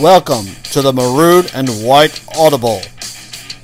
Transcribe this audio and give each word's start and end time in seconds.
Welcome 0.00 0.46
to 0.72 0.80
the 0.80 0.94
Maroon 0.94 1.44
and 1.52 1.68
White 1.84 2.24
Audible, 2.34 2.80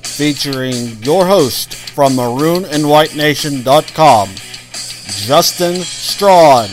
featuring 0.03 1.01
your 1.01 1.25
host 1.25 1.73
from 1.73 2.13
maroonandwhitenation.com, 2.13 4.29
Justin 5.25 5.77
Strawn. 5.77 6.67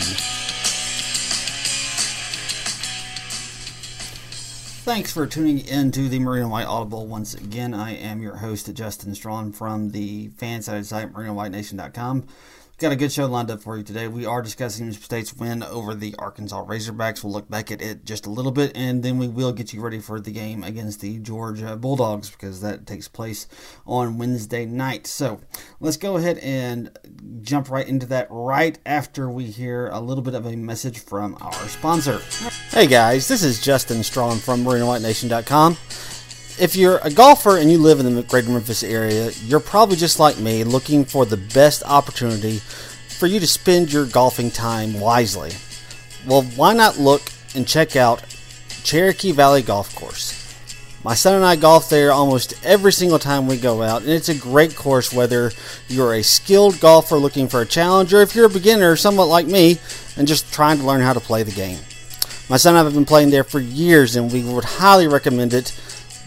Thanks 4.84 5.10
for 5.10 5.26
tuning 5.26 5.60
in 5.60 5.90
to 5.92 6.10
the 6.10 6.18
Maroon 6.18 6.42
and 6.42 6.50
White 6.50 6.66
Audible 6.66 7.06
once 7.06 7.32
again. 7.32 7.72
I 7.72 7.96
am 7.96 8.20
your 8.20 8.36
host, 8.36 8.70
Justin 8.74 9.14
Strawn 9.14 9.52
from 9.52 9.92
the 9.92 10.28
fan 10.36 10.60
side 10.60 10.84
site, 10.84 11.14
maroonandwhitenation.com. 11.14 12.26
Got 12.78 12.92
a 12.92 12.96
good 12.96 13.10
show 13.10 13.24
lined 13.24 13.50
up 13.50 13.62
for 13.62 13.78
you 13.78 13.82
today. 13.82 14.06
We 14.06 14.26
are 14.26 14.42
discussing 14.42 14.84
Mississippi 14.84 15.04
State's 15.06 15.34
win 15.34 15.62
over 15.62 15.94
the 15.94 16.14
Arkansas 16.18 16.62
Razorbacks. 16.62 17.24
We'll 17.24 17.32
look 17.32 17.48
back 17.48 17.72
at 17.72 17.80
it 17.80 18.04
just 18.04 18.26
a 18.26 18.30
little 18.30 18.52
bit, 18.52 18.72
and 18.74 19.02
then 19.02 19.16
we 19.16 19.28
will 19.28 19.54
get 19.54 19.72
you 19.72 19.80
ready 19.80 19.98
for 19.98 20.20
the 20.20 20.30
game 20.30 20.62
against 20.62 21.00
the 21.00 21.18
Georgia 21.18 21.74
Bulldogs 21.78 22.28
because 22.28 22.60
that 22.60 22.86
takes 22.86 23.08
place 23.08 23.48
on 23.86 24.18
Wednesday 24.18 24.66
night. 24.66 25.06
So 25.06 25.40
let's 25.80 25.96
go 25.96 26.18
ahead 26.18 26.36
and 26.40 26.90
jump 27.40 27.70
right 27.70 27.88
into 27.88 28.04
that 28.08 28.26
right 28.28 28.78
after 28.84 29.30
we 29.30 29.46
hear 29.46 29.88
a 29.88 30.00
little 30.00 30.22
bit 30.22 30.34
of 30.34 30.44
a 30.44 30.54
message 30.54 30.98
from 30.98 31.38
our 31.40 31.68
sponsor. 31.70 32.20
Hey 32.68 32.86
guys, 32.86 33.26
this 33.26 33.42
is 33.42 33.58
Justin 33.58 34.02
Strawn 34.02 34.36
from 34.36 34.62
MaroonandWhiteNation.com 34.64 35.78
if 36.58 36.74
you're 36.74 36.98
a 37.02 37.10
golfer 37.10 37.58
and 37.58 37.70
you 37.70 37.78
live 37.78 38.00
in 38.00 38.14
the 38.14 38.22
greater 38.22 38.50
Memphis 38.50 38.82
area, 38.82 39.30
you're 39.44 39.60
probably 39.60 39.96
just 39.96 40.18
like 40.18 40.38
me 40.38 40.64
looking 40.64 41.04
for 41.04 41.26
the 41.26 41.36
best 41.36 41.82
opportunity 41.84 42.58
for 43.08 43.26
you 43.26 43.40
to 43.40 43.46
spend 43.46 43.92
your 43.92 44.06
golfing 44.06 44.50
time 44.50 44.98
wisely. 44.98 45.52
Well, 46.26 46.42
why 46.56 46.74
not 46.74 46.98
look 46.98 47.22
and 47.54 47.66
check 47.66 47.96
out 47.96 48.22
Cherokee 48.82 49.32
Valley 49.32 49.62
Golf 49.62 49.94
Course? 49.94 50.42
My 51.04 51.14
son 51.14 51.36
and 51.36 51.44
I 51.44 51.54
golf 51.54 51.88
there 51.88 52.10
almost 52.10 52.64
every 52.64 52.92
single 52.92 53.20
time 53.20 53.46
we 53.46 53.58
go 53.58 53.82
out, 53.82 54.02
and 54.02 54.10
it's 54.10 54.28
a 54.28 54.34
great 54.34 54.74
course 54.74 55.12
whether 55.12 55.52
you're 55.86 56.14
a 56.14 56.22
skilled 56.22 56.80
golfer 56.80 57.16
looking 57.16 57.48
for 57.48 57.60
a 57.60 57.66
challenge 57.66 58.12
or 58.12 58.22
if 58.22 58.34
you're 58.34 58.46
a 58.46 58.50
beginner, 58.50 58.96
somewhat 58.96 59.26
like 59.26 59.46
me, 59.46 59.78
and 60.16 60.26
just 60.26 60.52
trying 60.52 60.78
to 60.78 60.84
learn 60.84 61.02
how 61.02 61.12
to 61.12 61.20
play 61.20 61.44
the 61.44 61.52
game. 61.52 61.78
My 62.48 62.56
son 62.56 62.74
and 62.74 62.80
I 62.80 62.84
have 62.84 62.94
been 62.94 63.04
playing 63.04 63.30
there 63.30 63.44
for 63.44 63.60
years, 63.60 64.16
and 64.16 64.32
we 64.32 64.42
would 64.42 64.64
highly 64.64 65.06
recommend 65.06 65.54
it 65.54 65.78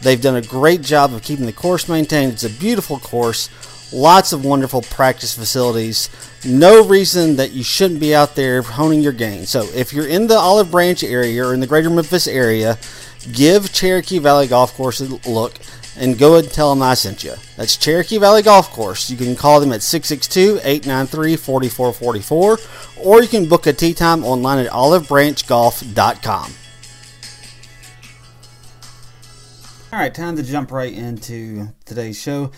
They've 0.02 0.22
done 0.22 0.36
a 0.36 0.42
great 0.42 0.82
job 0.82 1.14
of 1.14 1.24
keeping 1.24 1.46
the 1.46 1.54
course 1.54 1.90
maintained. 1.90 2.34
It's 2.34 2.44
a 2.44 2.50
beautiful 2.50 3.00
course, 3.00 3.50
lots 3.92 4.32
of 4.34 4.46
wonderful 4.46 4.82
practice 4.84 5.36
facilities. 5.36 6.10
No 6.46 6.86
reason 6.86 7.36
that 7.36 7.52
you 7.52 7.64
shouldn't 7.64 8.00
be 8.00 8.16
out 8.16 8.36
there 8.36 8.62
honing 8.62 9.02
your 9.02 9.12
game. 9.12 9.46
So 9.46 9.64
if 9.76 9.92
you're 9.92 10.08
in 10.08 10.28
the 10.28 10.38
Olive 10.38 10.72
Branch 10.72 11.04
area 11.04 11.46
or 11.46 11.54
in 11.54 11.60
the 11.60 11.68
greater 11.68 11.90
Memphis 11.90 12.28
area, 12.28 12.78
give 13.34 13.74
Cherokee 13.74 14.20
Valley 14.20 14.48
Golf 14.48 14.74
Course 14.74 15.02
a 15.02 15.30
look 15.30 15.56
and 15.98 16.18
go 16.18 16.34
ahead 16.34 16.46
and 16.46 16.54
tell 16.54 16.70
them 16.70 16.82
I 16.82 16.94
sent 16.94 17.24
you. 17.24 17.34
That's 17.58 17.76
Cherokee 17.76 18.18
Valley 18.18 18.42
Golf 18.42 18.70
Course. 18.72 19.10
You 19.10 19.18
can 19.18 19.36
call 19.36 19.60
them 19.60 19.74
at 19.74 19.82
662 19.82 20.62
893 20.64 21.36
4444 21.36 22.58
or 23.04 23.22
you 23.22 23.28
can 23.28 23.50
book 23.50 23.68
a 23.68 23.74
tee 23.74 23.94
time 23.94 24.24
online 24.24 24.60
at 24.60 24.72
olivebranchgolf.com. 24.72 26.54
All 29.92 29.98
right, 29.98 30.14
time 30.14 30.36
to 30.36 30.44
jump 30.44 30.72
right 30.72 30.94
into 30.94 31.70
today's 31.84 32.22
show. 32.22 32.52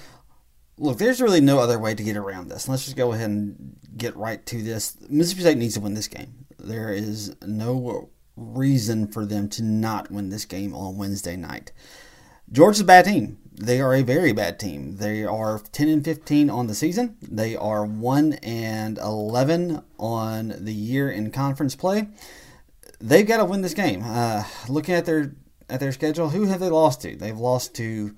Look, 0.78 0.98
there's 0.98 1.22
really 1.22 1.40
no 1.40 1.60
other 1.60 1.80
way 1.80 1.96
to 1.96 2.04
get 2.04 2.18
around 2.18 2.50
this. 2.50 2.68
Let's 2.68 2.84
just 2.84 2.98
go 2.98 3.14
ahead 3.14 3.30
and 3.30 3.78
get 3.96 4.18
right 4.18 4.46
to 4.48 4.62
this. 4.62 4.98
Mississippi 5.10 5.44
State 5.44 5.58
needs 5.58 5.76
to 5.76 5.80
win 5.80 5.94
this 5.94 6.10
game. 6.10 6.46
There 6.60 6.92
is 6.92 7.34
no 7.42 8.10
reason 8.36 9.08
for 9.08 9.26
them 9.26 9.48
to 9.48 9.64
not 9.64 10.12
win 10.12 10.28
this 10.28 10.44
game 10.44 10.76
on 10.76 10.98
Wednesday 10.98 11.38
night. 11.38 11.72
Georgia's 12.52 12.82
a 12.82 12.84
bad 12.84 13.06
team. 13.06 13.38
They 13.54 13.80
are 13.80 13.94
a 13.94 14.02
very 14.02 14.34
bad 14.34 14.60
team. 14.60 14.98
They 14.98 15.24
are 15.24 15.62
10 15.72 15.88
and 15.88 16.04
15 16.04 16.50
on 16.50 16.68
the 16.68 16.76
season. 16.76 17.16
They 17.22 17.56
are 17.56 17.86
1 17.86 18.34
and 18.44 18.98
11 18.98 19.82
on 19.98 20.54
the 20.58 20.74
year 20.74 21.10
in 21.10 21.32
conference 21.32 21.78
play. 21.78 22.10
They've 23.00 23.26
got 23.26 23.38
to 23.38 23.46
win 23.46 23.62
this 23.62 23.74
game. 23.74 24.04
Uh, 24.04 24.44
looking 24.68 24.96
at 24.96 25.06
their 25.06 25.34
at 25.72 25.80
their 25.80 25.94
schedule, 25.94 26.30
who 26.30 26.46
have 26.46 26.60
they 26.60 26.70
lost 26.70 27.02
to? 27.02 27.16
They've 27.16 27.38
lost 27.38 27.74
to 27.76 28.14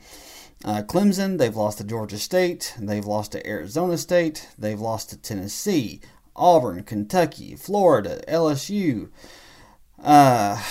uh, 0.66 0.82
Clemson, 0.82 1.38
they've 1.38 1.56
lost 1.56 1.78
to 1.78 1.84
Georgia 1.84 2.18
State, 2.18 2.74
they've 2.80 3.06
lost 3.06 3.34
to 3.34 3.48
Arizona 3.48 3.98
State, 3.98 4.50
they've 4.58 4.80
lost 4.80 5.12
to 5.12 5.18
Tennessee, 5.18 6.02
Auburn, 6.36 6.84
Kentucky, 6.84 7.56
Florida, 7.56 8.22
LSU, 8.28 9.10
uh, 10.04 10.62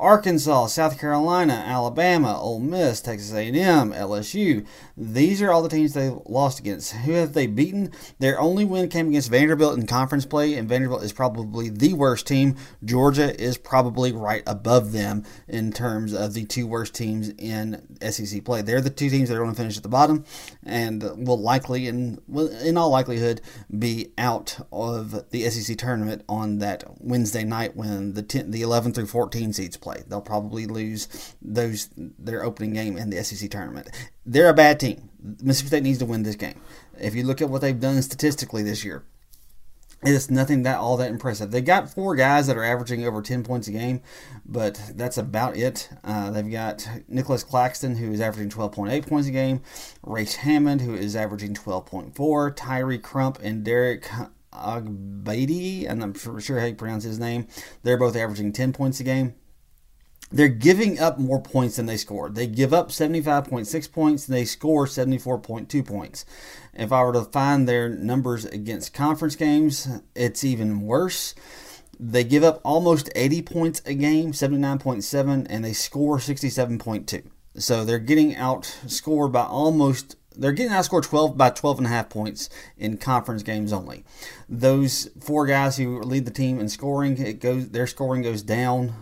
Arkansas, 0.00 0.66
South 0.66 0.98
Carolina, 0.98 1.52
Alabama, 1.52 2.38
Ole 2.40 2.58
Miss, 2.58 3.00
Texas 3.00 3.32
A&M, 3.32 3.92
LSU. 3.92 4.66
These 4.96 5.40
are 5.40 5.52
all 5.52 5.62
the 5.62 5.68
teams 5.68 5.94
they 5.94 6.10
lost 6.26 6.58
against. 6.58 6.92
Who 6.92 7.12
have 7.12 7.32
they 7.32 7.46
beaten? 7.46 7.92
Their 8.18 8.40
only 8.40 8.64
win 8.64 8.88
came 8.88 9.08
against 9.08 9.30
Vanderbilt 9.30 9.78
in 9.78 9.86
conference 9.86 10.26
play, 10.26 10.54
and 10.54 10.68
Vanderbilt 10.68 11.04
is 11.04 11.12
probably 11.12 11.68
the 11.68 11.94
worst 11.94 12.26
team. 12.26 12.56
Georgia 12.84 13.40
is 13.40 13.56
probably 13.56 14.12
right 14.12 14.42
above 14.46 14.90
them 14.92 15.24
in 15.46 15.72
terms 15.72 16.12
of 16.12 16.34
the 16.34 16.44
two 16.44 16.66
worst 16.66 16.94
teams 16.94 17.30
in 17.38 17.96
SEC 18.02 18.44
play. 18.44 18.60
They're 18.60 18.80
the 18.80 18.90
two 18.90 19.08
teams 19.08 19.28
that 19.28 19.36
are 19.36 19.40
going 19.40 19.52
to 19.52 19.56
finish 19.56 19.76
at 19.76 19.84
the 19.84 19.88
bottom, 19.88 20.24
and 20.64 21.02
will 21.26 21.40
likely, 21.40 21.86
in 21.86 22.20
in 22.62 22.76
all 22.76 22.90
likelihood, 22.90 23.40
be 23.78 24.12
out 24.18 24.58
of 24.72 25.30
the 25.30 25.48
SEC 25.48 25.78
tournament 25.78 26.24
on 26.28 26.58
that 26.58 26.84
Wednesday 26.98 27.44
night 27.44 27.76
when 27.76 28.14
the 28.14 28.22
10, 28.22 28.50
the 28.50 28.62
11 28.62 28.79
11 28.80 28.94
through 28.94 29.06
14 29.06 29.52
seeds 29.52 29.76
play. 29.76 30.02
They'll 30.08 30.22
probably 30.22 30.64
lose 30.64 31.34
those 31.42 31.90
their 31.96 32.42
opening 32.42 32.72
game 32.72 32.96
in 32.96 33.10
the 33.10 33.22
SEC 33.22 33.50
tournament. 33.50 33.90
They're 34.24 34.48
a 34.48 34.54
bad 34.54 34.80
team. 34.80 35.10
Mississippi 35.42 35.68
State 35.68 35.82
needs 35.82 35.98
to 35.98 36.06
win 36.06 36.22
this 36.22 36.36
game. 36.36 36.58
If 36.98 37.14
you 37.14 37.24
look 37.24 37.42
at 37.42 37.50
what 37.50 37.60
they've 37.60 37.78
done 37.78 38.00
statistically 38.00 38.62
this 38.62 38.82
year, 38.82 39.04
it's 40.02 40.30
nothing 40.30 40.62
that 40.62 40.78
all 40.78 40.96
that 40.96 41.10
impressive. 41.10 41.50
They 41.50 41.60
got 41.60 41.90
four 41.90 42.16
guys 42.16 42.46
that 42.46 42.56
are 42.56 42.64
averaging 42.64 43.04
over 43.04 43.20
10 43.20 43.44
points 43.44 43.68
a 43.68 43.72
game, 43.72 44.00
but 44.46 44.80
that's 44.94 45.18
about 45.18 45.58
it. 45.58 45.90
Uh, 46.02 46.30
they've 46.30 46.50
got 46.50 46.88
Nicolas 47.06 47.44
Claxton, 47.44 47.96
who 47.96 48.10
is 48.10 48.20
averaging 48.22 48.48
12.8 48.48 49.06
points 49.06 49.28
a 49.28 49.30
game, 49.30 49.60
Race 50.02 50.36
Hammond, 50.36 50.80
who 50.80 50.94
is 50.94 51.14
averaging 51.14 51.52
12.4, 51.52 52.56
Tyree 52.56 52.98
Crump, 52.98 53.38
and 53.42 53.62
Derek 53.62 54.08
Agbaidi, 54.52 55.88
and 55.88 56.02
I'm 56.02 56.14
sure 56.14 56.60
how 56.60 56.66
you 56.66 56.74
pronounce 56.74 57.04
his 57.04 57.18
name. 57.18 57.46
They're 57.82 57.96
both 57.96 58.16
averaging 58.16 58.52
10 58.52 58.72
points 58.72 59.00
a 59.00 59.04
game. 59.04 59.34
They're 60.32 60.48
giving 60.48 61.00
up 61.00 61.18
more 61.18 61.42
points 61.42 61.76
than 61.76 61.86
they 61.86 61.96
score. 61.96 62.30
They 62.30 62.46
give 62.46 62.72
up 62.72 62.90
75.6 62.90 63.92
points 63.92 64.28
and 64.28 64.36
they 64.36 64.44
score 64.44 64.86
74.2 64.86 65.84
points. 65.86 66.24
If 66.72 66.92
I 66.92 67.02
were 67.02 67.12
to 67.14 67.24
find 67.24 67.68
their 67.68 67.88
numbers 67.88 68.44
against 68.44 68.94
conference 68.94 69.34
games, 69.34 69.88
it's 70.14 70.44
even 70.44 70.82
worse. 70.82 71.34
They 71.98 72.22
give 72.22 72.44
up 72.44 72.60
almost 72.64 73.10
80 73.16 73.42
points 73.42 73.82
a 73.84 73.94
game, 73.94 74.32
79.7, 74.32 75.46
and 75.50 75.64
they 75.64 75.72
score 75.72 76.18
67.2. 76.18 77.24
So 77.56 77.84
they're 77.84 77.98
getting 77.98 78.34
outscored 78.36 79.32
by 79.32 79.42
almost 79.42 80.14
they're 80.40 80.52
getting 80.52 80.72
outscored 80.72 81.02
12 81.02 81.36
by 81.36 81.50
12 81.50 81.78
and 81.78 81.86
a 81.86 81.90
half 81.90 82.08
points 82.08 82.48
in 82.78 82.96
conference 82.96 83.42
games 83.42 83.72
only. 83.72 84.04
Those 84.48 85.10
four 85.20 85.46
guys 85.46 85.76
who 85.76 86.00
lead 86.00 86.24
the 86.24 86.30
team 86.30 86.58
in 86.58 86.68
scoring, 86.68 87.18
it 87.18 87.40
goes 87.40 87.68
their 87.68 87.86
scoring 87.86 88.22
goes 88.22 88.42
down 88.42 88.94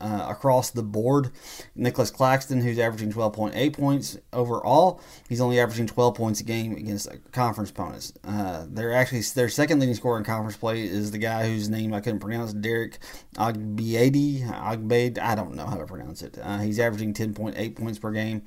uh, 0.00 0.26
across 0.28 0.70
the 0.70 0.82
board. 0.82 1.30
Nicolas 1.74 2.10
Claxton, 2.10 2.60
who's 2.60 2.78
averaging 2.78 3.12
12.8 3.12 3.72
points 3.76 4.18
overall, 4.32 5.00
he's 5.28 5.40
only 5.40 5.58
averaging 5.58 5.86
12 5.86 6.14
points 6.14 6.40
a 6.40 6.44
game 6.44 6.72
against 6.76 7.08
conference 7.32 7.70
opponents. 7.70 8.12
Uh, 8.24 8.66
they're 8.68 8.92
actually 8.92 9.22
their 9.34 9.48
second 9.48 9.80
leading 9.80 9.94
scorer 9.94 10.18
in 10.18 10.24
conference 10.24 10.56
play 10.56 10.82
is 10.84 11.10
the 11.10 11.18
guy 11.18 11.48
whose 11.48 11.68
name 11.68 11.94
I 11.94 12.00
couldn't 12.00 12.20
pronounce, 12.20 12.52
Derek 12.52 12.98
Agbiadi. 13.36 14.48
Agbaid, 14.50 15.18
I 15.18 15.34
don't 15.34 15.54
know 15.54 15.66
how 15.66 15.76
to 15.76 15.86
pronounce 15.86 16.22
it. 16.22 16.38
Uh, 16.42 16.58
he's 16.58 16.78
averaging 16.78 17.14
10.8 17.14 17.76
points 17.76 17.98
per 17.98 18.12
game. 18.12 18.42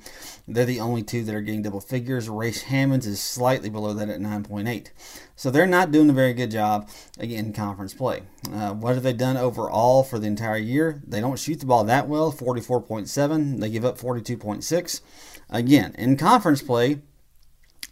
They're 0.46 0.64
the 0.64 0.80
only 0.80 1.02
two 1.02 1.24
that 1.24 1.34
are 1.34 1.40
getting 1.40 1.62
double 1.62 1.80
figures. 1.80 2.28
Race 2.28 2.62
Hammonds 2.62 3.06
is 3.06 3.20
slightly 3.20 3.70
below 3.70 3.92
that 3.94 4.08
at 4.08 4.20
9.8. 4.20 4.90
So 5.40 5.50
they're 5.50 5.64
not 5.64 5.90
doing 5.90 6.10
a 6.10 6.12
very 6.12 6.34
good 6.34 6.50
job 6.50 6.90
in 7.18 7.54
conference 7.54 7.94
play. 7.94 8.24
Uh, 8.52 8.74
what 8.74 8.92
have 8.92 9.02
they 9.02 9.14
done 9.14 9.38
overall 9.38 10.04
for 10.04 10.18
the 10.18 10.26
entire 10.26 10.58
year? 10.58 11.00
They 11.06 11.22
don't 11.22 11.38
shoot 11.38 11.60
the 11.60 11.64
ball 11.64 11.82
that 11.84 12.08
well, 12.08 12.30
44.7. 12.30 13.58
They 13.58 13.70
give 13.70 13.86
up 13.86 13.96
42.6. 13.96 15.00
Again, 15.48 15.94
in 15.96 16.18
conference 16.18 16.60
play, 16.60 17.00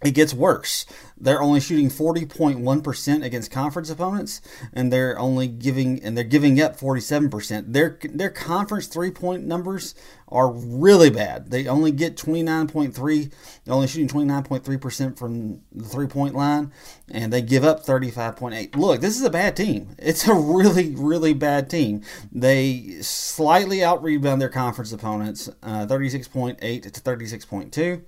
it 0.04 0.10
gets 0.12 0.34
worse. 0.34 0.84
They're 1.16 1.40
only 1.40 1.60
shooting 1.60 1.88
40.1% 1.88 3.24
against 3.24 3.50
conference 3.50 3.88
opponents 3.88 4.42
and 4.74 4.92
they're 4.92 5.18
only 5.18 5.48
giving 5.48 6.02
and 6.04 6.18
they're 6.18 6.24
giving 6.24 6.60
up 6.60 6.78
47%. 6.78 7.72
Their 7.72 7.98
their 8.04 8.30
conference 8.30 8.88
three-point 8.88 9.44
numbers 9.44 9.94
are 10.30 10.50
really 10.50 11.10
bad. 11.10 11.50
They 11.50 11.66
only 11.66 11.92
get 11.92 12.16
29.3 12.16 13.32
they're 13.64 13.74
only 13.74 13.86
shooting 13.86 14.08
29.3% 14.08 15.18
from 15.18 15.60
the 15.72 15.84
three-point 15.84 16.34
line 16.34 16.72
and 17.10 17.32
they 17.32 17.42
give 17.42 17.64
up 17.64 17.84
35.8. 17.84 18.76
Look, 18.76 19.00
this 19.00 19.16
is 19.16 19.24
a 19.24 19.30
bad 19.30 19.56
team. 19.56 19.94
It's 19.98 20.26
a 20.26 20.34
really 20.34 20.94
really 20.94 21.32
bad 21.32 21.70
team. 21.70 22.02
They 22.32 22.98
slightly 23.00 23.82
out-rebound 23.82 24.40
their 24.40 24.48
conference 24.48 24.92
opponents 24.92 25.48
uh, 25.62 25.86
36.8 25.86 26.58
to 26.58 27.00
36.2. 27.00 28.02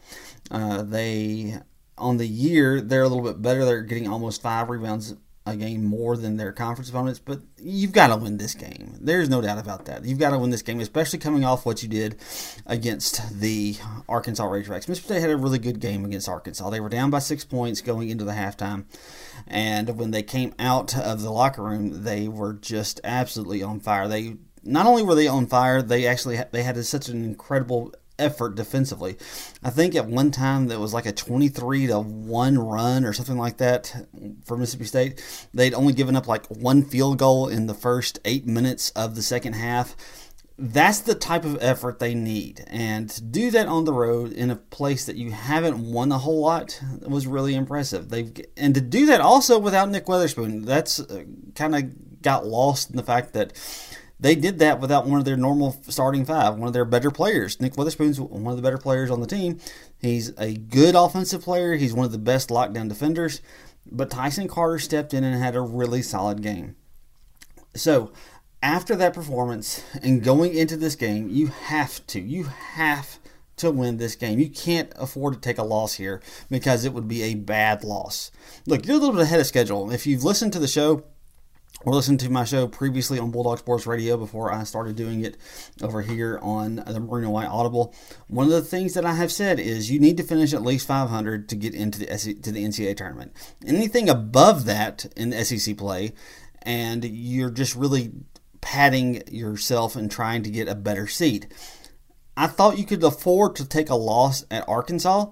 Uh, 0.51 0.83
they 0.83 1.61
on 2.01 2.17
the 2.17 2.27
year, 2.27 2.81
they're 2.81 3.03
a 3.03 3.09
little 3.09 3.25
bit 3.25 3.43
better. 3.43 3.65
They're 3.65 3.83
getting 3.83 4.09
almost 4.09 4.43
five 4.43 4.71
rebounds 4.71 5.15
a 5.47 5.57
game 5.57 5.85
more 5.85 6.17
than 6.17 6.37
their 6.37 6.53
conference 6.53 6.91
opponents, 6.91 7.19
but 7.19 7.41
you've 7.59 7.93
got 7.93 8.09
to 8.09 8.17
win 8.17 8.37
this 8.37 8.55
game. 8.55 8.97
There's 9.01 9.29
no 9.29 9.41
doubt 9.41 9.59
about 9.59 9.87
that. 9.87 10.05
You've 10.05 10.19
got 10.19 10.31
to 10.31 10.39
win 10.39 10.51
this 10.51 10.63
game, 10.63 10.81
especially 10.81 11.19
coming 11.19 11.45
off 11.45 11.65
what 11.65 11.83
you 11.83 11.89
did 11.89 12.17
against 12.67 13.41
the 13.41 13.77
Arkansas 14.09 14.45
Razorbacks. 14.45 14.87
Mississippi 14.87 15.15
State 15.15 15.21
had 15.21 15.31
a 15.31 15.37
really 15.37 15.59
good 15.59 15.81
game 15.81 16.05
against 16.05 16.29
Arkansas. 16.29 16.69
They 16.69 16.81
were 16.81 16.91
down 16.91 17.11
by 17.11 17.21
six 17.21 17.45
points 17.45 17.81
going 17.81 18.11
into 18.11 18.25
the 18.25 18.33
halftime, 18.33 18.85
and 19.47 19.97
when 19.99 20.11
they 20.11 20.23
came 20.23 20.55
out 20.59 20.97
of 20.97 21.23
the 21.23 21.31
locker 21.31 21.63
room, 21.63 22.05
they 22.05 22.29
were 22.29 22.53
just 22.53 23.01
absolutely 23.03 23.63
on 23.63 23.81
fire. 23.81 24.09
They 24.09 24.37
not 24.63 24.87
only 24.87 25.03
were 25.03 25.15
they 25.15 25.27
on 25.27 25.47
fire, 25.47 25.81
they 25.81 26.07
actually 26.07 26.39
they 26.53 26.63
had 26.63 26.85
such 26.85 27.09
an 27.09 27.25
incredible 27.25 27.95
effort 28.21 28.55
defensively. 28.55 29.17
I 29.63 29.71
think 29.71 29.95
at 29.95 30.07
one 30.07 30.31
time 30.31 30.69
there 30.69 30.79
was 30.79 30.95
like 30.95 31.07
a 31.07 31.13
23 31.13 31.89
to 31.89 32.01
1 32.01 32.59
run 32.59 33.05
or 33.05 33.13
something 33.13 33.39
like 33.39 33.57
that 33.57 34.07
for 34.45 34.57
Mississippi 34.57 34.85
State. 34.85 35.49
They'd 35.53 35.75
only 35.75 35.93
given 35.93 36.17
up 36.17 36.29
like 36.29 36.47
one 36.47 36.83
field 36.83 37.19
goal 37.19 37.49
in 37.49 37.67
the 37.67 37.75
first 37.75 38.19
eight 38.25 38.47
minutes 38.47 38.91
of 38.91 39.15
the 39.15 39.23
second 39.23 39.55
half. 39.55 39.97
That's 40.63 41.01
the 41.01 41.15
type 41.15 41.47
of 41.47 41.57
effort 41.63 42.01
they 42.01 42.15
need. 42.15 42.65
And 42.67 43.09
to 43.09 43.23
do 43.23 43.51
that 43.53 43.67
on 43.67 43.87
the 43.87 43.95
road 43.95 44.33
in 44.33 44.51
a 44.51 44.57
place 44.57 45.07
that 45.07 45.17
you 45.17 45.31
haven't 45.31 45.91
won 45.91 46.13
a 46.13 46.19
whole 46.19 46.43
lot 46.43 46.79
was 47.01 47.27
really 47.27 47.55
impressive. 47.55 48.11
They've 48.11 48.31
and 48.59 48.75
to 48.75 48.83
do 48.83 49.07
that 49.07 49.23
also 49.23 49.59
without 49.59 49.89
Nick 49.89 50.05
Weatherspoon, 50.05 50.67
that's 50.67 51.01
uh, 51.01 51.25
kind 51.55 51.75
of 51.75 52.21
got 52.21 52.47
lost 52.47 52.91
in 52.91 52.97
the 52.97 53.03
fact 53.03 53.33
that 53.33 53.55
they 54.21 54.35
did 54.35 54.59
that 54.59 54.81
without 54.81 55.07
one 55.07 55.19
of 55.19 55.25
their 55.25 55.37
normal 55.37 55.81
starting 55.89 56.27
five, 56.27 56.57
one 56.57 56.67
of 56.67 56.75
their 56.75 56.85
better 56.85 57.11
players. 57.11 57.59
Nick 57.59 57.73
Weatherspoon's 57.73 58.21
one 58.21 58.53
of 58.53 58.57
the 58.57 58.63
better 58.63 58.79
players 58.79 59.11
on 59.11 59.21
the 59.21 59.27
team. 59.27 59.59
He's 59.99 60.33
a 60.39 60.55
good 60.55 60.95
offensive 60.95 61.43
player. 61.43 61.75
He's 61.75 61.95
one 61.95 62.05
of 62.05 62.13
the 62.13 62.19
best 62.19 62.51
lockdown 62.51 62.89
defenders. 62.89 63.41
But 63.91 64.11
Tyson 64.11 64.47
Carter 64.47 64.79
stepped 64.79 65.15
in 65.15 65.25
and 65.25 65.43
had 65.43 65.57
a 65.57 65.61
really 65.61 66.03
solid 66.03 66.43
game. 66.43 66.77
So, 67.75 68.13
after 68.63 68.95
that 68.97 69.15
performance 69.15 69.83
and 70.03 70.23
going 70.23 70.55
into 70.55 70.77
this 70.77 70.97
game, 70.97 71.31
you 71.31 71.47
have 71.47 72.07
to, 72.09 72.21
you 72.21 72.45
have 72.45 73.19
to 73.57 73.71
win 73.71 73.97
this 73.97 74.17
game. 74.17 74.39
You 74.39 74.51
can't 74.51 74.93
afford 74.97 75.35
to 75.35 75.41
take 75.41 75.57
a 75.57 75.63
loss 75.63 75.95
here 75.95 76.21
because 76.51 76.85
it 76.85 76.93
would 76.93 77.09
be 77.09 77.23
a 77.23 77.35
bad 77.35 77.85
loss. 77.85 78.31
Look, 78.67 78.87
you're 78.87 78.97
a 78.97 78.99
little 78.99 79.15
bit 79.15 79.23
ahead 79.23 79.41
of 79.41 79.47
schedule. 79.47 79.91
If 79.91 80.07
you've 80.07 80.25
listened 80.25 80.53
to 80.55 80.59
the 80.59 80.69
show, 80.69 81.05
or 81.85 81.95
listen 81.95 82.19
to 82.19 82.31
my 82.31 82.45
show 82.45 82.67
previously 82.67 83.19
on 83.19 83.31
Bulldog 83.31 83.59
Sports 83.59 83.87
Radio 83.87 84.17
before 84.17 84.53
I 84.53 84.65
started 84.65 84.97
doing 84.97 85.25
it 85.25 85.37
over 85.83 86.03
here 86.03 86.39
on 86.43 86.77
the 86.77 87.01
Maroon 87.01 87.25
and 87.25 87.33
White 87.33 87.49
Audible. 87.49 87.95
One 88.29 88.47
of 88.47 88.53
the 88.53 88.63
things 88.63 88.95
that 88.95 89.07
I 89.07 89.15
have 89.15 89.33
said 89.33 89.59
is 89.59 89.91
you 89.91 89.99
need 89.99 90.17
to 90.19 90.23
finish 90.23 90.53
at 90.53 90.63
least 90.63 90.87
500 90.87 91.49
to 91.49 91.57
get 91.57 91.75
into 91.75 91.99
the 91.99 92.07
to 92.07 92.53
the 92.53 92.65
NCAA 92.65 92.97
tournament. 92.97 93.33
Anything 93.67 94.09
above 94.09 94.67
that 94.67 95.07
in 95.17 95.31
the 95.31 95.45
SEC 95.45 95.77
play, 95.77 96.13
and 96.63 97.05
you're 97.05 97.51
just 97.51 97.75
really 97.75 98.13
padding 98.61 99.23
yourself 99.31 99.97
and 99.97 100.11
trying 100.11 100.43
to 100.43 100.51
get 100.51 100.69
a 100.69 100.75
better 100.75 101.07
seat. 101.07 101.47
I 102.37 102.47
thought 102.47 102.79
you 102.79 102.85
could 102.85 103.03
afford 103.03 103.57
to 103.57 103.67
take 103.67 103.91
a 103.91 103.95
loss 103.95 104.45
at 104.51 104.69
Arkansas 104.69 105.27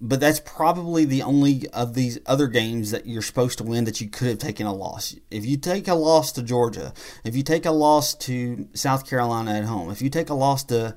but 0.00 0.20
that's 0.20 0.40
probably 0.40 1.04
the 1.04 1.22
only 1.22 1.68
of 1.72 1.94
these 1.94 2.18
other 2.26 2.46
games 2.46 2.90
that 2.90 3.06
you're 3.06 3.22
supposed 3.22 3.58
to 3.58 3.64
win 3.64 3.84
that 3.84 4.00
you 4.00 4.08
could 4.08 4.28
have 4.28 4.38
taken 4.38 4.66
a 4.66 4.72
loss. 4.72 5.14
If 5.30 5.44
you 5.44 5.56
take 5.56 5.88
a 5.88 5.94
loss 5.94 6.32
to 6.32 6.42
Georgia, 6.42 6.94
if 7.24 7.36
you 7.36 7.42
take 7.42 7.66
a 7.66 7.70
loss 7.70 8.14
to 8.14 8.68
South 8.72 9.08
Carolina 9.08 9.52
at 9.52 9.64
home, 9.64 9.90
if 9.90 10.00
you 10.00 10.08
take 10.08 10.30
a 10.30 10.34
loss 10.34 10.64
to 10.64 10.96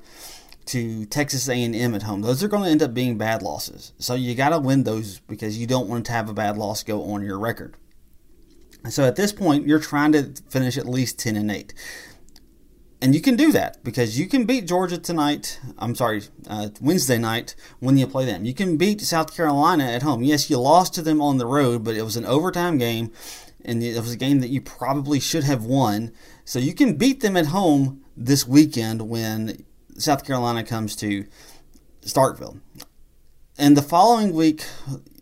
to 0.66 1.04
Texas 1.04 1.46
A&M 1.46 1.94
at 1.94 2.04
home, 2.04 2.22
those 2.22 2.42
are 2.42 2.48
going 2.48 2.62
to 2.62 2.70
end 2.70 2.82
up 2.82 2.94
being 2.94 3.18
bad 3.18 3.42
losses. 3.42 3.92
So 3.98 4.14
you 4.14 4.34
got 4.34 4.48
to 4.48 4.58
win 4.58 4.84
those 4.84 5.20
because 5.20 5.58
you 5.58 5.66
don't 5.66 5.90
want 5.90 6.06
to 6.06 6.12
have 6.12 6.30
a 6.30 6.32
bad 6.32 6.56
loss 6.56 6.82
go 6.82 7.04
on 7.12 7.22
your 7.22 7.38
record. 7.38 7.76
So 8.88 9.04
at 9.04 9.16
this 9.16 9.30
point, 9.30 9.66
you're 9.66 9.78
trying 9.78 10.12
to 10.12 10.32
finish 10.48 10.78
at 10.78 10.86
least 10.86 11.18
10 11.18 11.36
and 11.36 11.50
8 11.50 11.74
and 13.04 13.14
you 13.14 13.20
can 13.20 13.36
do 13.36 13.52
that 13.52 13.84
because 13.84 14.18
you 14.18 14.26
can 14.26 14.46
beat 14.46 14.66
Georgia 14.66 14.96
tonight. 14.96 15.60
I'm 15.76 15.94
sorry, 15.94 16.22
uh, 16.48 16.70
Wednesday 16.80 17.18
night 17.18 17.54
when 17.78 17.98
you 17.98 18.06
play 18.06 18.24
them. 18.24 18.46
You 18.46 18.54
can 18.54 18.78
beat 18.78 19.02
South 19.02 19.36
Carolina 19.36 19.84
at 19.84 20.02
home. 20.02 20.22
Yes, 20.24 20.48
you 20.48 20.58
lost 20.58 20.94
to 20.94 21.02
them 21.02 21.20
on 21.20 21.36
the 21.36 21.44
road, 21.44 21.84
but 21.84 21.96
it 21.96 22.02
was 22.02 22.16
an 22.16 22.24
overtime 22.24 22.78
game, 22.78 23.12
and 23.62 23.82
it 23.82 24.00
was 24.00 24.12
a 24.12 24.16
game 24.16 24.40
that 24.40 24.48
you 24.48 24.62
probably 24.62 25.20
should 25.20 25.44
have 25.44 25.66
won. 25.66 26.12
So 26.46 26.58
you 26.58 26.72
can 26.72 26.96
beat 26.96 27.20
them 27.20 27.36
at 27.36 27.48
home 27.48 28.02
this 28.16 28.48
weekend 28.48 29.02
when 29.02 29.66
South 29.98 30.24
Carolina 30.24 30.64
comes 30.64 30.96
to 30.96 31.26
Starkville. 32.06 32.58
And 33.58 33.76
the 33.76 33.82
following 33.82 34.32
week, 34.32 34.64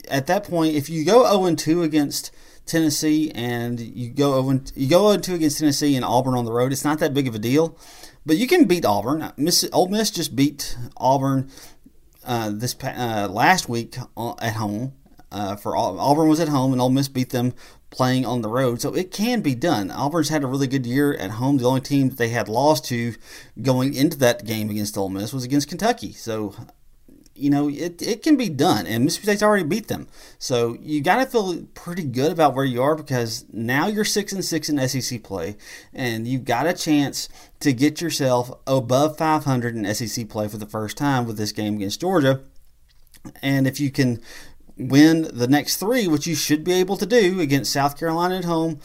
at 0.08 0.28
that 0.28 0.44
point, 0.44 0.76
if 0.76 0.88
you 0.88 1.04
go 1.04 1.28
0 1.28 1.56
2 1.56 1.82
against 1.82 2.30
Tennessee 2.66 3.30
and 3.34 3.80
you 3.80 4.10
go 4.10 4.34
over 4.34 4.60
you 4.74 4.88
go 4.88 5.16
two 5.16 5.34
against 5.34 5.58
Tennessee 5.58 5.96
and 5.96 6.04
Auburn 6.04 6.34
on 6.34 6.44
the 6.44 6.52
road. 6.52 6.72
It's 6.72 6.84
not 6.84 6.98
that 7.00 7.14
big 7.14 7.28
of 7.28 7.34
a 7.34 7.38
deal, 7.38 7.76
but 8.24 8.36
you 8.36 8.46
can 8.46 8.64
beat 8.64 8.84
Auburn. 8.84 9.32
Miss 9.36 9.68
Ole 9.72 9.88
Miss 9.88 10.10
just 10.10 10.36
beat 10.36 10.76
Auburn 10.96 11.50
uh, 12.24 12.50
this 12.52 12.76
uh, 12.82 13.28
last 13.30 13.68
week 13.68 13.96
uh, 14.16 14.34
at 14.40 14.54
home. 14.54 14.94
Uh, 15.30 15.56
for 15.56 15.74
Auburn 15.74 16.28
was 16.28 16.40
at 16.40 16.48
home 16.48 16.72
and 16.72 16.80
Ole 16.80 16.90
Miss 16.90 17.08
beat 17.08 17.30
them 17.30 17.54
playing 17.88 18.26
on 18.26 18.42
the 18.42 18.48
road, 18.48 18.80
so 18.80 18.94
it 18.94 19.10
can 19.10 19.40
be 19.40 19.54
done. 19.54 19.90
Auburn's 19.90 20.28
had 20.28 20.44
a 20.44 20.46
really 20.46 20.66
good 20.66 20.84
year 20.84 21.14
at 21.14 21.32
home. 21.32 21.56
The 21.56 21.64
only 21.64 21.80
team 21.80 22.10
that 22.10 22.18
they 22.18 22.28
had 22.28 22.48
lost 22.48 22.84
to 22.86 23.14
going 23.60 23.94
into 23.94 24.18
that 24.18 24.44
game 24.44 24.68
against 24.68 24.96
Ole 24.98 25.08
Miss 25.08 25.32
was 25.32 25.44
against 25.44 25.68
Kentucky. 25.68 26.12
So 26.12 26.54
you 27.34 27.50
know, 27.50 27.68
it, 27.68 28.02
it 28.02 28.22
can 28.22 28.36
be 28.36 28.48
done, 28.48 28.86
and 28.86 29.04
Mississippi 29.04 29.26
State's 29.26 29.42
already 29.42 29.64
beat 29.64 29.88
them. 29.88 30.06
So 30.38 30.76
you 30.80 31.00
got 31.00 31.16
to 31.16 31.26
feel 31.26 31.64
pretty 31.74 32.04
good 32.04 32.32
about 32.32 32.54
where 32.54 32.64
you 32.64 32.82
are 32.82 32.94
because 32.94 33.46
now 33.52 33.86
you're 33.86 34.04
six 34.04 34.32
and 34.32 34.44
six 34.44 34.68
in 34.68 34.88
SEC 34.88 35.22
play, 35.22 35.56
and 35.94 36.28
you've 36.28 36.44
got 36.44 36.66
a 36.66 36.74
chance 36.74 37.28
to 37.60 37.72
get 37.72 38.00
yourself 38.00 38.50
above 38.66 39.16
500 39.16 39.74
in 39.74 39.94
SEC 39.94 40.28
play 40.28 40.48
for 40.48 40.58
the 40.58 40.66
first 40.66 40.96
time 40.96 41.26
with 41.26 41.36
this 41.38 41.52
game 41.52 41.76
against 41.76 42.00
Georgia. 42.00 42.40
And 43.40 43.66
if 43.66 43.80
you 43.80 43.90
can 43.90 44.20
win 44.76 45.28
the 45.32 45.46
next 45.46 45.76
three, 45.76 46.08
which 46.08 46.26
you 46.26 46.34
should 46.34 46.64
be 46.64 46.72
able 46.72 46.96
to 46.96 47.06
do 47.06 47.40
against 47.40 47.72
South 47.72 47.98
Carolina 47.98 48.36
at 48.36 48.44
home, 48.44 48.80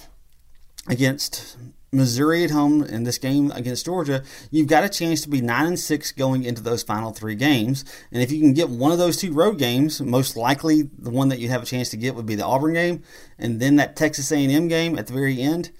against 0.87 1.57
Missouri 1.91 2.43
at 2.43 2.51
home 2.51 2.83
in 2.83 3.03
this 3.03 3.17
game 3.17 3.51
against 3.51 3.85
Georgia, 3.85 4.23
you've 4.51 4.67
got 4.67 4.83
a 4.83 4.89
chance 4.89 5.21
to 5.21 5.29
be 5.29 5.41
nine 5.41 5.65
and 5.65 5.79
six 5.79 6.11
going 6.11 6.43
into 6.43 6.61
those 6.61 6.83
final 6.83 7.11
three 7.11 7.35
games. 7.35 7.85
And 8.11 8.21
if 8.21 8.31
you 8.31 8.39
can 8.39 8.53
get 8.53 8.69
one 8.69 8.91
of 8.91 8.97
those 8.97 9.17
two 9.17 9.33
road 9.33 9.57
games, 9.57 10.01
most 10.01 10.35
likely 10.35 10.83
the 10.97 11.09
one 11.09 11.29
that 11.29 11.39
you 11.39 11.49
have 11.49 11.63
a 11.63 11.65
chance 11.65 11.89
to 11.89 11.97
get 11.97 12.15
would 12.15 12.25
be 12.25 12.35
the 12.35 12.45
Auburn 12.45 12.73
game, 12.73 13.03
and 13.37 13.59
then 13.59 13.77
that 13.77 13.95
Texas 13.95 14.31
A&M 14.31 14.67
game 14.67 14.97
at 14.97 15.07
the 15.07 15.13
very 15.13 15.41
end. 15.41 15.71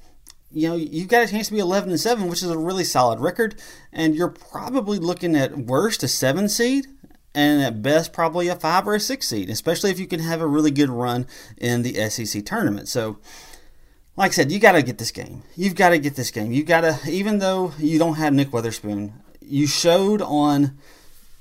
You 0.50 0.70
know, 0.70 0.76
you've 0.76 1.10
got 1.10 1.24
a 1.24 1.28
chance 1.28 1.48
to 1.48 1.54
be 1.54 1.60
11 1.60 1.90
and 1.90 2.00
7, 2.00 2.28
which 2.30 2.42
is 2.42 2.50
a 2.50 2.58
really 2.58 2.86
solid 2.86 3.20
record, 3.20 3.62
and 3.92 4.16
you're 4.16 4.30
probably 4.30 4.98
looking 4.98 5.36
at 5.36 5.58
worst 5.58 6.04
a 6.04 6.08
seven 6.08 6.48
seed, 6.48 6.88
and 7.36 7.62
at 7.62 7.84
best 7.84 8.14
probably 8.14 8.48
a 8.48 8.56
five 8.56 8.88
or 8.88 8.96
a 8.96 9.00
six 9.00 9.28
seed, 9.28 9.50
especially 9.50 9.92
if 9.92 10.00
you 10.00 10.08
can 10.08 10.22
have 10.22 10.42
a 10.42 10.48
really 10.48 10.72
good 10.72 10.90
run 10.90 11.28
in 11.58 11.84
the 11.84 12.10
SEC 12.10 12.44
tournament. 12.46 12.88
So 12.88 13.20
like 14.18 14.32
I 14.32 14.34
said, 14.34 14.52
you 14.52 14.60
got 14.60 14.72
to 14.74 14.82
get 14.82 14.98
this 14.98 15.12
game. 15.12 15.44
You've 15.56 15.76
got 15.76 15.90
to 15.90 16.00
get 16.00 16.16
this 16.16 16.32
game. 16.32 16.52
You 16.52 16.64
got 16.64 16.82
to, 16.82 17.00
even 17.08 17.38
though 17.38 17.74
you 17.78 18.00
don't 18.00 18.16
have 18.16 18.34
Nick 18.34 18.50
Weatherspoon, 18.50 19.14
you 19.40 19.68
showed 19.68 20.22
on 20.24 20.78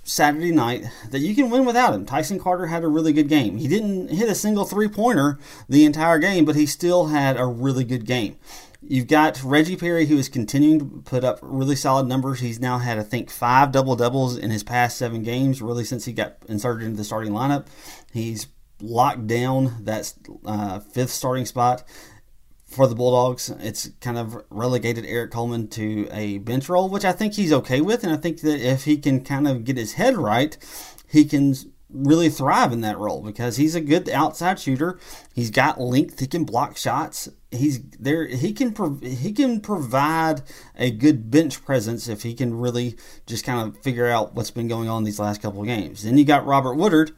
Saturday 0.05 0.53
night 0.53 0.85
that 1.11 1.21
you 1.21 1.35
can 1.35 1.51
win 1.51 1.65
without 1.65 1.95
him. 1.95 2.05
Tyson 2.05 2.39
Carter 2.39 2.67
had 2.67 2.85
a 2.85 2.89
really 2.89 3.15
good 3.15 3.29
game. 3.29 3.57
He 3.57 3.67
didn't 3.67 4.09
hit 4.09 4.29
a 4.29 4.35
single 4.35 4.67
three 4.67 4.89
pointer 4.89 5.39
the 5.69 5.87
entire 5.87 6.19
game, 6.19 6.45
but 6.45 6.55
he 6.55 6.67
still 6.67 7.07
had 7.07 7.39
a 7.39 7.47
really 7.47 7.83
good 7.83 8.05
game. 8.05 8.37
You've 8.83 9.09
got 9.09 9.43
Reggie 9.43 9.75
Perry, 9.75 10.07
who 10.07 10.19
is 10.19 10.29
continuing 10.29 10.79
to 10.79 11.03
put 11.03 11.25
up 11.25 11.39
really 11.43 11.75
solid 11.75 12.07
numbers. 12.07 12.41
He's 12.41 12.61
now 12.61 12.79
had, 12.79 12.99
I 12.99 13.03
think, 13.03 13.31
five 13.31 13.73
double 13.73 13.97
doubles 13.97 14.37
in 14.37 14.51
his 14.51 14.63
past 14.63 14.99
seven 14.99 15.23
games, 15.23 15.63
really 15.63 15.83
since 15.83 16.05
he 16.05 16.13
got 16.13 16.37
inserted 16.47 16.85
into 16.85 16.99
the 16.99 17.05
starting 17.05 17.33
lineup. 17.33 17.67
He's 18.13 18.47
locked 18.81 19.27
down 19.27 19.83
that 19.85 20.13
uh, 20.45 20.81
fifth 20.81 21.11
starting 21.11 21.47
spot 21.47 21.83
for 22.77 22.87
the 22.87 22.95
Bulldogs. 22.95 23.51
It's 23.59 23.89
kind 24.01 24.19
of 24.19 24.45
relegated 24.51 25.05
Aric 25.05 25.33
Holman 25.33 25.69
to 25.69 26.07
a 26.13 26.39
bench 26.39 26.69
role, 26.69 26.91
which 26.91 27.05
I 27.05 27.13
think 27.13 27.35
he's 27.35 27.53
okay 27.53 27.81
with. 27.81 28.05
And 28.05 28.13
I 28.13 28.17
think 28.17 28.43
that 28.43 28.61
if 28.61 28.85
he 28.85 28.99
can 28.99 29.25
kind 29.25 29.49
of 29.49 29.65
get 29.65 29.79
his 29.79 29.95
head 29.95 30.17
right, 30.17 30.57
he 31.09 31.25
can 31.25 31.55
really 31.89 32.29
thrive 32.29 32.73
in 32.73 32.83
that 32.83 32.99
role 32.99 33.23
because 33.23 33.57
he's 33.57 33.75
a 33.75 33.81
good 33.81 34.11
outside 34.11 34.61
shooter. 34.61 34.99
He's 35.35 35.51
got 35.51 35.81
length. 35.81 36.21
He 36.21 36.27
can 36.27 36.45
block 36.45 36.77
shots. 36.77 37.29
He's 37.51 37.81
there. 37.99 38.27
He 38.27 38.53
can 38.53 39.01
he 39.01 39.33
can 39.33 39.61
provide 39.61 40.43
a 40.77 40.91
good 40.91 41.31
bench 41.31 41.65
presence 41.65 42.09
if 42.09 42.23
he 42.23 42.35
can 42.35 42.59
really 42.59 42.97
just 43.27 43.45
kind 43.45 43.67
of 43.67 43.83
figure 43.83 44.07
out 44.07 44.35
what's 44.35 44.51
been 44.51 44.69
going 44.69 44.89
on 44.89 45.05
these 45.05 45.19
last 45.19 45.41
couple 45.41 45.61
of 45.61 45.67
games. 45.67 46.03
Then 46.03 46.19
you 46.19 46.25
got 46.25 46.45
Robert 46.45 46.75
Woodard, 46.75 47.13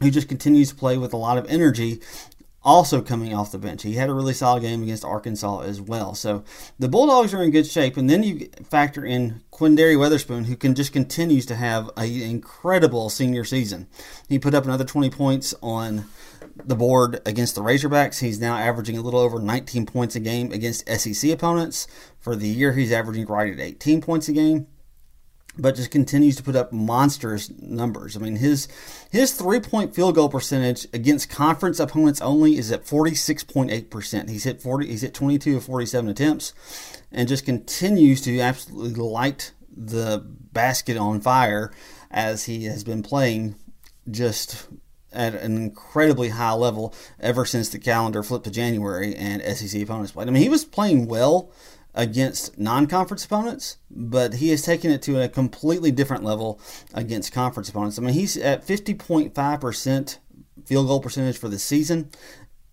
who 0.00 0.10
just 0.10 0.28
continues 0.28 0.70
to 0.70 0.76
play 0.76 0.96
with 0.96 1.12
a 1.12 1.18
lot 1.18 1.36
of 1.36 1.46
energy 1.48 2.00
also 2.64 3.02
coming 3.02 3.34
off 3.34 3.52
the 3.52 3.58
bench. 3.58 3.82
He 3.82 3.94
had 3.94 4.08
a 4.08 4.14
really 4.14 4.34
solid 4.34 4.62
game 4.62 4.82
against 4.82 5.04
Arkansas 5.04 5.60
as 5.60 5.80
well. 5.80 6.14
So 6.14 6.44
the 6.78 6.88
Bulldogs 6.88 7.34
are 7.34 7.42
in 7.42 7.50
good 7.50 7.66
shape. 7.66 7.96
And 7.96 8.08
then 8.08 8.22
you 8.22 8.48
factor 8.70 9.04
in 9.04 9.42
Quinndary 9.52 9.96
Weatherspoon, 9.96 10.46
who 10.46 10.56
can 10.56 10.74
just 10.74 10.92
continues 10.92 11.46
to 11.46 11.56
have 11.56 11.90
an 11.96 12.08
incredible 12.08 13.10
senior 13.10 13.44
season. 13.44 13.88
He 14.28 14.38
put 14.38 14.54
up 14.54 14.64
another 14.64 14.84
20 14.84 15.10
points 15.10 15.54
on 15.62 16.06
the 16.56 16.76
board 16.76 17.20
against 17.26 17.54
the 17.54 17.62
Razorbacks. 17.62 18.20
He's 18.20 18.40
now 18.40 18.56
averaging 18.56 18.96
a 18.96 19.02
little 19.02 19.20
over 19.20 19.40
19 19.40 19.86
points 19.86 20.14
a 20.14 20.20
game 20.20 20.52
against 20.52 20.88
SEC 20.88 21.30
opponents. 21.30 21.86
For 22.18 22.36
the 22.36 22.48
year, 22.48 22.72
he's 22.72 22.92
averaging 22.92 23.26
right 23.26 23.52
at 23.52 23.60
18 23.60 24.00
points 24.00 24.28
a 24.28 24.32
game 24.32 24.66
but 25.58 25.76
just 25.76 25.90
continues 25.90 26.36
to 26.36 26.42
put 26.42 26.56
up 26.56 26.72
monstrous 26.72 27.50
numbers. 27.60 28.16
I 28.16 28.20
mean, 28.20 28.36
his 28.36 28.68
his 29.10 29.32
three 29.32 29.60
point 29.60 29.94
field 29.94 30.14
goal 30.14 30.28
percentage 30.28 30.86
against 30.92 31.28
conference 31.28 31.78
opponents 31.78 32.20
only 32.20 32.56
is 32.56 32.72
at 32.72 32.86
forty 32.86 33.14
six 33.14 33.44
point 33.44 33.70
eight 33.70 33.90
percent. 33.90 34.30
He's 34.30 34.44
hit 34.44 34.62
forty. 34.62 34.86
He's 34.88 35.02
hit 35.02 35.14
twenty 35.14 35.38
two 35.38 35.56
of 35.56 35.64
forty 35.64 35.86
seven 35.86 36.10
attempts, 36.10 36.54
and 37.10 37.28
just 37.28 37.44
continues 37.44 38.22
to 38.22 38.40
absolutely 38.40 39.02
light 39.02 39.52
the 39.74 40.24
basket 40.52 40.96
on 40.96 41.20
fire 41.20 41.72
as 42.10 42.44
he 42.44 42.64
has 42.64 42.84
been 42.84 43.02
playing 43.02 43.56
just 44.10 44.68
at 45.12 45.34
an 45.34 45.56
incredibly 45.56 46.30
high 46.30 46.52
level 46.52 46.94
ever 47.20 47.44
since 47.44 47.68
the 47.68 47.78
calendar 47.78 48.22
flipped 48.22 48.44
to 48.44 48.50
January 48.50 49.14
and 49.14 49.42
SEC 49.56 49.82
opponents 49.82 50.12
played. 50.12 50.28
I 50.28 50.30
mean, 50.30 50.42
he 50.42 50.48
was 50.48 50.64
playing 50.64 51.06
well 51.06 51.50
against 51.94 52.58
non-conference 52.58 53.24
opponents, 53.24 53.76
but 53.90 54.34
he 54.34 54.48
has 54.48 54.62
taken 54.62 54.90
it 54.90 55.02
to 55.02 55.20
a 55.20 55.28
completely 55.28 55.90
different 55.90 56.24
level 56.24 56.60
against 56.94 57.32
conference 57.32 57.68
opponents. 57.68 57.98
I 57.98 58.02
mean, 58.02 58.14
he's 58.14 58.36
at 58.36 58.66
50.5% 58.66 60.18
field 60.64 60.86
goal 60.86 61.00
percentage 61.00 61.38
for 61.38 61.48
the 61.48 61.58
season, 61.58 62.10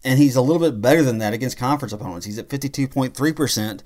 and 0.03 0.19
he's 0.19 0.35
a 0.35 0.41
little 0.41 0.61
bit 0.61 0.81
better 0.81 1.03
than 1.03 1.17
that 1.17 1.33
against 1.33 1.57
conference 1.57 1.91
opponents. 1.91 2.25
He's 2.25 2.37
at 2.37 2.47
52.3% 2.49 3.81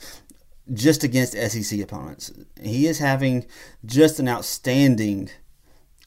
just 0.72 1.04
against 1.04 1.34
SEC 1.34 1.80
opponents. 1.80 2.32
He 2.62 2.88
is 2.88 3.00
having 3.00 3.46
just 3.86 4.20
an 4.20 4.30
outstanding 4.30 5.30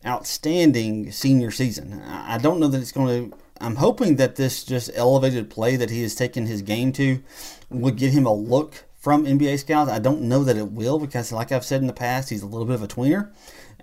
outstanding 0.05 1.11
senior 1.11 1.51
season. 1.51 2.01
I 2.05 2.39
don't 2.39 2.61
know 2.61 2.69
that 2.69 2.81
it's 2.81 2.93
going 2.93 3.31
to 3.31 3.37
I'm 3.61 3.77
hoping 3.77 4.17
that 4.17 4.37
this 4.37 4.65
just 4.65 4.91
elevated 4.95 5.51
play 5.51 5.77
that 5.77 5.91
he 5.91 6.03
has 6.03 6.15
taken 6.15 6.47
his 6.47 6.63
game 6.63 6.93
to 6.93 7.23
would 7.71 7.97
get 7.97 8.13
him 8.13 8.27
a 8.27 8.33
look 8.33 8.85
from 9.07 9.25
NBA 9.25 9.61
scouts. 9.61 9.89
I 9.89 10.01
don't 10.01 10.23
know 10.23 10.43
that 10.43 10.57
it 10.57 10.73
will 10.73 10.99
because, 10.99 11.31
like 11.31 11.53
I've 11.53 11.65
said 11.65 11.81
in 11.81 11.87
the 11.87 11.93
past, 11.93 12.29
he's 12.29 12.43
a 12.43 12.47
little 12.47 12.67
bit 12.67 12.75
of 12.75 12.83
a 12.83 12.89
tweener 12.89 13.31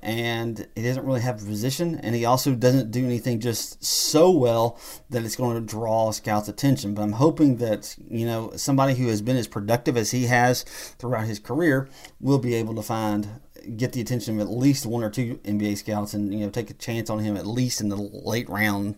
and 0.01 0.67
he 0.75 0.83
doesn't 0.83 1.05
really 1.05 1.21
have 1.21 1.41
a 1.41 1.45
position. 1.45 1.97
And 2.03 2.13
he 2.13 2.25
also 2.25 2.53
doesn't 2.55 2.91
do 2.91 3.05
anything 3.05 3.39
just 3.39 3.81
so 3.81 4.29
well 4.29 4.77
that 5.11 5.23
it's 5.23 5.37
going 5.37 5.55
to 5.55 5.61
draw 5.61 6.11
scouts' 6.11 6.49
attention. 6.49 6.93
But 6.93 7.03
I'm 7.03 7.13
hoping 7.13 7.55
that, 7.59 7.95
you 8.05 8.25
know, 8.25 8.51
somebody 8.57 8.95
who 8.95 9.07
has 9.07 9.21
been 9.21 9.37
as 9.37 9.47
productive 9.47 9.95
as 9.95 10.11
he 10.11 10.25
has 10.25 10.63
throughout 10.63 11.27
his 11.27 11.39
career 11.39 11.87
will 12.19 12.37
be 12.37 12.53
able 12.55 12.75
to 12.75 12.83
find 12.83 13.39
get 13.77 13.93
the 13.93 14.01
attention 14.01 14.39
of 14.39 14.47
at 14.47 14.53
least 14.53 14.85
one 14.85 15.03
or 15.03 15.09
two 15.09 15.39
NBA 15.43 15.77
scouts 15.77 16.13
and 16.13 16.33
you 16.33 16.41
know 16.41 16.49
take 16.49 16.69
a 16.69 16.73
chance 16.73 17.09
on 17.09 17.19
him 17.19 17.37
at 17.37 17.47
least 17.47 17.81
in 17.81 17.89
the 17.89 17.95
late 17.95 18.49
round 18.49 18.95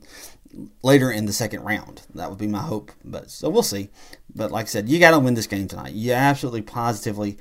later 0.81 1.11
in 1.11 1.25
the 1.25 1.33
second 1.33 1.63
round. 1.63 2.03
That 2.13 2.29
would 2.29 2.39
be 2.39 2.47
my 2.47 2.61
hope. 2.61 2.91
But 3.03 3.29
so 3.29 3.49
we'll 3.49 3.63
see. 3.63 3.89
But 4.33 4.51
like 4.51 4.65
I 4.65 4.69
said, 4.69 4.89
you 4.89 4.99
got 4.99 5.11
to 5.11 5.19
win 5.19 5.33
this 5.33 5.47
game 5.47 5.67
tonight. 5.67 5.93
You 5.93 6.13
absolutely 6.13 6.61
positively 6.61 7.37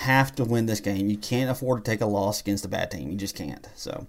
have 0.00 0.34
to 0.36 0.44
win 0.44 0.66
this 0.66 0.80
game. 0.80 1.08
You 1.08 1.18
can't 1.18 1.50
afford 1.50 1.84
to 1.84 1.90
take 1.90 2.00
a 2.00 2.06
loss 2.06 2.40
against 2.40 2.64
a 2.64 2.68
bad 2.68 2.90
team. 2.90 3.10
You 3.10 3.16
just 3.16 3.36
can't. 3.36 3.68
So 3.74 4.06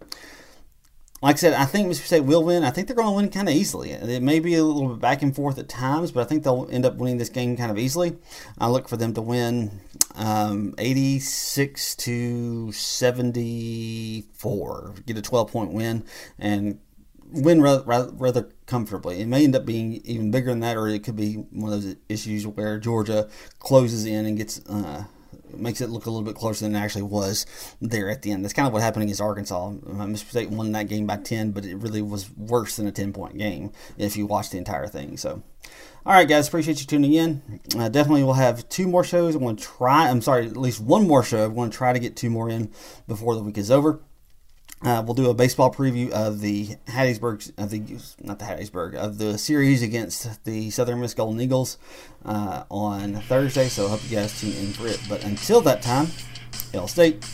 like 1.23 1.35
I 1.35 1.39
said, 1.39 1.53
I 1.53 1.65
think 1.65 1.87
Mississippi 1.87 2.17
State 2.17 2.25
will 2.25 2.43
win. 2.43 2.65
I 2.65 2.69
think 2.69 2.87
they're 2.87 2.97
going 2.97 3.07
to 3.07 3.15
win 3.15 3.29
kind 3.29 3.47
of 3.47 3.55
easily. 3.55 3.91
It 3.91 4.21
may 4.21 4.39
be 4.39 4.55
a 4.55 4.63
little 4.63 4.89
bit 4.89 4.99
back 4.99 5.21
and 5.21 5.33
forth 5.33 5.57
at 5.57 5.69
times, 5.69 6.11
but 6.11 6.19
I 6.21 6.25
think 6.25 6.43
they'll 6.43 6.67
end 6.69 6.85
up 6.85 6.95
winning 6.95 7.17
this 7.17 7.29
game 7.29 7.55
kind 7.55 7.71
of 7.71 7.77
easily. 7.77 8.17
I 8.57 8.67
look 8.67 8.89
for 8.89 8.97
them 8.97 9.13
to 9.13 9.21
win 9.21 9.79
um, 10.15 10.73
86 10.77 11.95
to 11.95 12.71
74, 12.71 14.93
get 15.05 15.17
a 15.17 15.21
12 15.21 15.51
point 15.51 15.71
win, 15.71 16.05
and 16.37 16.79
win 17.31 17.61
rather, 17.61 18.11
rather, 18.13 18.49
comfortably. 18.65 19.21
It 19.21 19.27
may 19.27 19.43
end 19.43 19.55
up 19.55 19.65
being 19.65 20.01
even 20.05 20.31
bigger 20.31 20.51
than 20.51 20.61
that, 20.61 20.77
or 20.77 20.87
it 20.87 21.03
could 21.03 21.15
be 21.15 21.35
one 21.35 21.73
of 21.73 21.83
those 21.83 21.95
issues 22.07 22.47
where 22.47 22.79
Georgia 22.79 23.29
closes 23.59 24.05
in 24.05 24.25
and 24.25 24.37
gets 24.37 24.65
uh, 24.67 25.05
makes 25.57 25.81
it 25.81 25.89
look 25.89 26.05
a 26.05 26.09
little 26.09 26.25
bit 26.25 26.35
closer 26.35 26.65
than 26.65 26.75
it 26.75 26.79
actually 26.79 27.03
was 27.03 27.45
there 27.81 28.09
at 28.09 28.21
the 28.21 28.31
end. 28.31 28.43
That's 28.43 28.53
kind 28.53 28.67
of 28.67 28.73
what 28.73 28.81
happened 28.81 29.03
against 29.03 29.21
Arkansas. 29.21 29.67
Uh, 29.67 30.07
Mississippi 30.07 30.29
State 30.29 30.49
won 30.49 30.71
that 30.73 30.87
game 30.87 31.05
by 31.05 31.17
10, 31.17 31.51
but 31.51 31.65
it 31.65 31.75
really 31.77 32.01
was 32.01 32.29
worse 32.31 32.75
than 32.75 32.87
a 32.87 32.91
10 32.91 33.13
point 33.13 33.37
game 33.37 33.71
if 33.97 34.17
you 34.17 34.25
watch 34.25 34.49
the 34.49 34.57
entire 34.57 34.87
thing. 34.87 35.17
So. 35.17 35.43
All 36.05 36.13
right, 36.13 36.27
guys, 36.27 36.49
appreciate 36.49 36.81
you 36.81 36.85
tuning 36.85 37.13
in. 37.13 37.61
Uh, 37.77 37.87
definitely, 37.87 38.25
we'll 38.25 38.33
have 38.33 38.67
two 38.67 38.89
more 38.89 39.05
shows. 39.05 39.35
I'm 39.35 39.41
going 39.41 39.55
to 39.55 39.63
try, 39.63 40.09
I'm 40.09 40.21
sorry, 40.21 40.45
at 40.45 40.57
least 40.57 40.81
one 40.81 41.07
more 41.07 41.23
show. 41.23 41.45
I'm 41.45 41.55
going 41.55 41.71
to 41.71 41.77
try 41.77 41.93
to 41.93 41.99
get 41.99 42.17
two 42.17 42.29
more 42.29 42.49
in 42.49 42.71
before 43.07 43.35
the 43.35 43.41
week 43.41 43.57
is 43.57 43.71
over. 43.71 44.01
Uh, 44.83 45.01
we'll 45.05 45.13
do 45.13 45.29
a 45.29 45.33
baseball 45.33 45.73
preview 45.73 46.09
of 46.11 46.41
the 46.41 46.75
Hattiesburg, 46.87 47.51
of 47.57 47.69
the 47.69 47.81
not 48.21 48.39
the 48.39 48.45
Hattiesburg, 48.45 48.95
of 48.95 49.17
the 49.17 49.37
series 49.37 49.81
against 49.81 50.43
the 50.43 50.69
Southern 50.71 50.99
Miss 50.99 51.13
Golden 51.13 51.39
Eagles 51.39 51.77
uh, 52.25 52.63
on 52.69 53.15
Thursday. 53.21 53.69
So 53.69 53.85
I 53.85 53.89
hope 53.91 54.03
you 54.03 54.17
guys 54.17 54.39
tune 54.39 54.51
in 54.51 54.73
for 54.73 54.87
it. 54.87 54.99
But 55.07 55.23
until 55.23 55.61
that 55.61 55.81
time, 55.81 56.07
Hail 56.73 56.87
State. 56.87 57.25